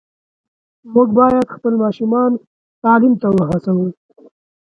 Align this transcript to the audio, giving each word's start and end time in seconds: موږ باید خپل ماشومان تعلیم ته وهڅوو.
موږ 0.93 1.07
باید 1.19 1.51
خپل 1.55 1.73
ماشومان 1.83 2.31
تعلیم 2.83 3.13
ته 3.21 3.27
وهڅوو. 3.35 3.87